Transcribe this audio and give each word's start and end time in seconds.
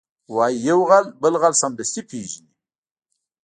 وایي 0.35 0.57
یو 0.67 0.79
غل 0.89 1.05
بل 1.21 1.33
غل 1.41 1.53
سمدستي 1.61 2.01
پېژني 2.09 2.51